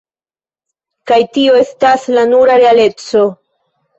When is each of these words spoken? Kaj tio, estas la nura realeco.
Kaj 1.11 1.19
tio, 1.35 1.59
estas 1.65 2.07
la 2.15 2.23
nura 2.31 2.57
realeco. 2.65 3.23